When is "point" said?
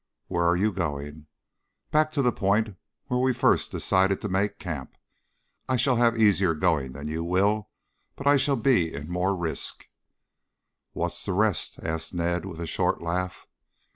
2.31-2.75